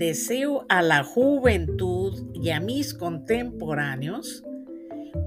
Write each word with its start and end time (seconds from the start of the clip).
deseo 0.00 0.64
a 0.70 0.80
la 0.80 1.04
juventud 1.04 2.32
y 2.32 2.48
a 2.52 2.58
mis 2.58 2.94
contemporáneos 2.94 4.42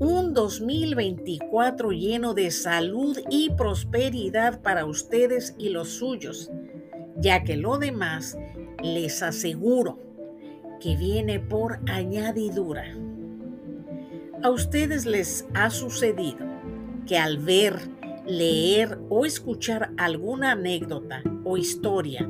un 0.00 0.34
2024 0.34 1.92
lleno 1.92 2.34
de 2.34 2.50
salud 2.50 3.16
y 3.30 3.50
prosperidad 3.50 4.60
para 4.62 4.84
ustedes 4.84 5.54
y 5.56 5.68
los 5.68 5.90
suyos, 5.90 6.50
ya 7.16 7.44
que 7.44 7.56
lo 7.56 7.78
demás 7.78 8.36
les 8.82 9.22
aseguro 9.22 10.00
que 10.80 10.96
viene 10.96 11.38
por 11.38 11.78
añadidura. 11.88 12.92
A 14.42 14.50
ustedes 14.50 15.06
les 15.06 15.46
ha 15.54 15.70
sucedido 15.70 16.44
que 17.06 17.18
al 17.18 17.38
ver, 17.38 17.78
leer 18.26 18.98
o 19.10 19.26
escuchar 19.26 19.92
alguna 19.96 20.52
anécdota 20.52 21.22
o 21.44 21.56
historia, 21.56 22.28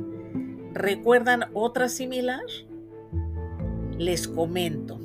¿recuerdan 0.73 1.45
otra 1.53 1.89
similar? 1.89 2.43
Les 3.97 4.27
comento, 4.27 4.99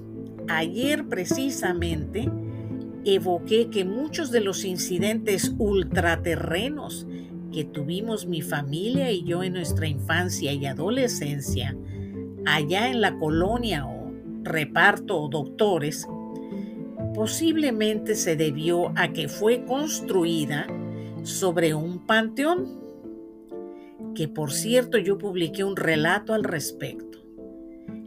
ayer 0.49 1.09
precisamente 1.09 2.29
evoqué 3.05 3.71
que 3.71 3.85
muchos 3.85 4.31
de 4.31 4.41
los 4.41 4.65
incidentes 4.65 5.55
ultraterrenos 5.59 7.07
que 7.53 7.65
tuvimos 7.65 8.27
mi 8.27 8.43
familia 8.43 9.11
y 9.11 9.25
yo 9.25 9.43
en 9.43 9.55
nuestra 9.55 9.87
infancia 9.87 10.53
y 10.53 10.67
adolescencia, 10.67 11.77
allá 12.47 12.89
en 12.89 13.01
la 13.01 13.19
colonia 13.19 13.87
o 13.87 14.13
reparto 14.43 15.21
o 15.21 15.29
doctores, 15.29 16.07
posiblemente 17.15 18.15
se 18.15 18.37
debió 18.37 18.93
a 18.97 19.13
que 19.13 19.29
fue 19.29 19.65
construida 19.65 20.67
sobre 21.23 21.75
un 21.75 22.07
panteón, 22.07 22.82
que 24.15 24.29
por 24.29 24.53
cierto 24.53 24.99
yo 24.99 25.19
publiqué 25.19 25.65
un 25.65 25.77
relato 25.77 26.35
al 26.35 26.45
respecto. 26.45 27.19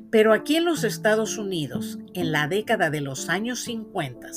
Pero 0.10 0.34
aquí 0.34 0.56
en 0.56 0.66
los 0.66 0.84
Estados 0.84 1.38
Unidos, 1.38 2.00
en 2.14 2.32
la 2.32 2.48
década 2.48 2.90
de 2.90 3.02
los 3.02 3.28
años 3.28 3.60
50, 3.62 4.30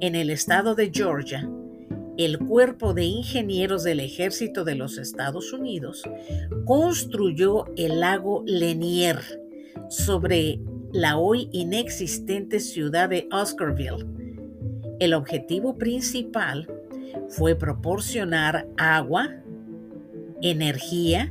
en 0.00 0.14
el 0.14 0.30
estado 0.30 0.74
de 0.74 0.90
Georgia, 0.92 1.48
el 2.18 2.38
Cuerpo 2.38 2.92
de 2.92 3.04
Ingenieros 3.04 3.84
del 3.84 4.00
Ejército 4.00 4.64
de 4.64 4.74
los 4.74 4.98
Estados 4.98 5.52
Unidos 5.52 6.02
construyó 6.66 7.64
el 7.76 8.00
lago 8.00 8.44
Lanier 8.46 9.18
sobre 9.88 10.60
la 10.92 11.16
hoy 11.16 11.48
inexistente 11.52 12.60
ciudad 12.60 13.08
de 13.08 13.28
Oscarville. 13.32 14.06
El 15.00 15.14
objetivo 15.14 15.78
principal 15.78 16.68
fue 17.28 17.54
proporcionar 17.54 18.68
agua, 18.76 19.41
energía 20.42 21.30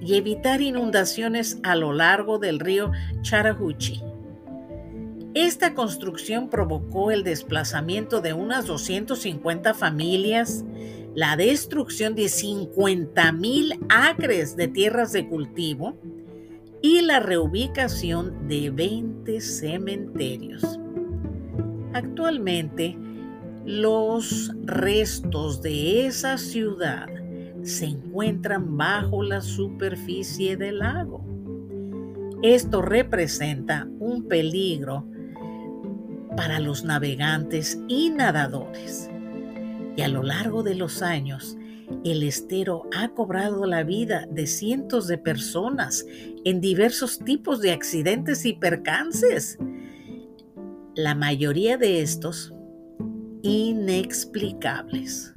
y 0.00 0.14
evitar 0.14 0.60
inundaciones 0.60 1.58
a 1.62 1.76
lo 1.76 1.92
largo 1.92 2.38
del 2.38 2.58
río 2.60 2.92
Chattahoochee. 3.22 4.02
Esta 5.34 5.74
construcción 5.74 6.50
provocó 6.50 7.10
el 7.10 7.22
desplazamiento 7.22 8.20
de 8.20 8.34
unas 8.34 8.66
250 8.66 9.72
familias, 9.72 10.64
la 11.14 11.36
destrucción 11.36 12.14
de 12.14 12.28
50 12.28 13.32
mil 13.32 13.78
acres 13.88 14.56
de 14.56 14.68
tierras 14.68 15.12
de 15.12 15.26
cultivo 15.28 15.96
y 16.82 17.00
la 17.00 17.20
reubicación 17.20 18.46
de 18.46 18.70
20 18.70 19.40
cementerios. 19.40 20.78
Actualmente, 21.94 22.98
los 23.64 24.50
restos 24.64 25.62
de 25.62 26.06
esa 26.06 26.36
ciudad 26.36 27.06
se 27.62 27.86
encuentran 27.86 28.76
bajo 28.76 29.22
la 29.22 29.40
superficie 29.40 30.56
del 30.56 30.80
lago. 30.80 31.24
Esto 32.42 32.82
representa 32.82 33.88
un 34.00 34.26
peligro 34.26 35.06
para 36.36 36.58
los 36.58 36.84
navegantes 36.84 37.78
y 37.88 38.10
nadadores. 38.10 39.10
Y 39.96 40.02
a 40.02 40.08
lo 40.08 40.22
largo 40.22 40.62
de 40.62 40.74
los 40.74 41.02
años, 41.02 41.56
el 42.04 42.22
estero 42.22 42.88
ha 42.96 43.10
cobrado 43.10 43.66
la 43.66 43.84
vida 43.84 44.26
de 44.30 44.46
cientos 44.46 45.06
de 45.06 45.18
personas 45.18 46.04
en 46.44 46.60
diversos 46.60 47.18
tipos 47.18 47.60
de 47.60 47.72
accidentes 47.72 48.44
y 48.44 48.54
percances. 48.54 49.58
La 50.96 51.14
mayoría 51.14 51.76
de 51.76 52.02
estos 52.02 52.52
inexplicables. 53.42 55.34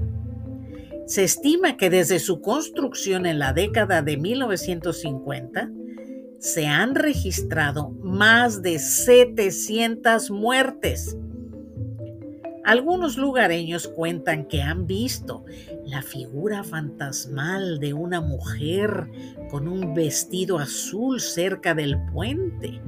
Se 1.05 1.23
estima 1.23 1.77
que 1.77 1.91
desde 1.91 2.19
su 2.19 2.41
construcción 2.41 3.27
en 3.27 3.37
la 3.37 3.53
década 3.53 4.01
de 4.01 4.17
1950, 4.17 5.69
se 6.39 6.67
han 6.67 6.95
registrado 6.95 7.89
más 8.01 8.61
de 8.61 8.79
700 8.79 10.31
muertes. 10.31 11.17
Algunos 12.63 13.17
lugareños 13.17 13.87
cuentan 13.87 14.47
que 14.47 14.63
han 14.63 14.87
visto 14.87 15.45
la 15.85 16.01
figura 16.01 16.63
fantasmal 16.63 17.79
de 17.79 17.93
una 17.93 18.21
mujer 18.21 19.07
con 19.51 19.67
un 19.67 19.93
vestido 19.93 20.57
azul 20.57 21.19
cerca 21.19 21.75
del 21.75 21.99
puente. 22.11 22.81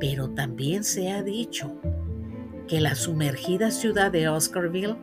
Pero 0.00 0.30
también 0.30 0.84
se 0.84 1.10
ha 1.10 1.22
dicho 1.22 1.78
que 2.66 2.80
la 2.80 2.94
sumergida 2.94 3.70
ciudad 3.70 4.10
de 4.10 4.28
Oscarville 4.28 4.96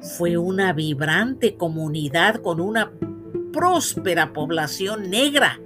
fue 0.00 0.36
una 0.36 0.72
vibrante 0.72 1.56
comunidad 1.56 2.40
con 2.42 2.60
una 2.60 2.92
próspera 3.52 4.32
población 4.32 5.10
negra 5.10 5.60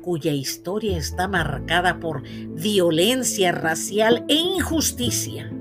cuya 0.00 0.32
historia 0.32 0.96
está 0.96 1.28
marcada 1.28 2.00
por 2.00 2.22
violencia 2.22 3.52
racial 3.52 4.24
e 4.28 4.34
injusticia. 4.34 5.52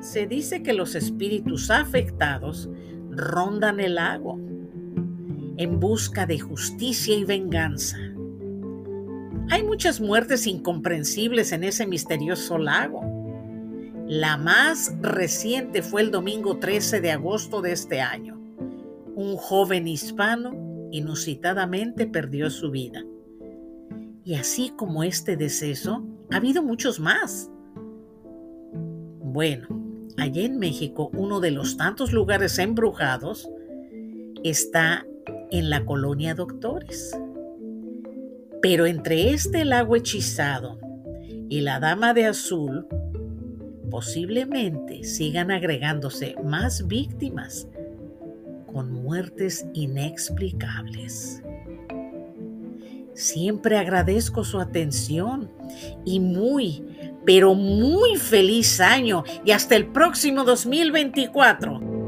Se 0.00 0.26
dice 0.26 0.62
que 0.62 0.72
los 0.72 0.94
espíritus 0.96 1.70
afectados 1.70 2.68
rondan 3.10 3.78
el 3.78 3.94
lago 3.96 4.38
en 5.58 5.78
busca 5.78 6.26
de 6.26 6.40
justicia 6.40 7.14
y 7.14 7.24
venganza. 7.24 7.98
Hay 9.50 9.62
muchas 9.62 10.00
muertes 10.00 10.46
incomprensibles 10.46 11.52
en 11.52 11.64
ese 11.64 11.86
misterioso 11.86 12.56
lago. 12.56 13.02
La 14.10 14.36
más 14.36 14.92
reciente 15.02 15.82
fue 15.82 16.02
el 16.02 16.10
domingo 16.10 16.58
13 16.58 17.00
de 17.00 17.12
agosto 17.12 17.62
de 17.62 17.70
este 17.70 18.00
año. 18.00 18.40
Un 19.14 19.36
joven 19.36 19.86
hispano 19.86 20.88
inusitadamente 20.90 22.08
perdió 22.08 22.50
su 22.50 22.72
vida. 22.72 23.04
Y 24.24 24.34
así 24.34 24.70
como 24.70 25.04
este 25.04 25.36
deceso, 25.36 26.04
ha 26.32 26.38
habido 26.38 26.60
muchos 26.60 26.98
más. 26.98 27.52
Bueno, 28.72 29.68
allá 30.16 30.42
en 30.42 30.58
México, 30.58 31.12
uno 31.14 31.38
de 31.38 31.52
los 31.52 31.76
tantos 31.76 32.12
lugares 32.12 32.58
embrujados 32.58 33.48
está 34.42 35.06
en 35.52 35.70
la 35.70 35.84
colonia 35.84 36.34
Doctores. 36.34 37.16
Pero 38.60 38.86
entre 38.86 39.30
este 39.30 39.64
lago 39.64 39.94
hechizado 39.94 40.80
y 41.48 41.60
la 41.60 41.78
Dama 41.78 42.12
de 42.12 42.26
Azul, 42.26 42.88
posiblemente 43.90 45.04
sigan 45.04 45.50
agregándose 45.50 46.36
más 46.44 46.86
víctimas 46.86 47.68
con 48.72 48.92
muertes 48.92 49.66
inexplicables. 49.74 51.42
Siempre 53.14 53.76
agradezco 53.76 54.44
su 54.44 54.60
atención 54.60 55.50
y 56.06 56.20
muy, 56.20 56.82
pero 57.26 57.54
muy 57.54 58.16
feliz 58.16 58.80
año 58.80 59.24
y 59.44 59.50
hasta 59.50 59.76
el 59.76 59.88
próximo 59.88 60.44
2024. 60.44 61.99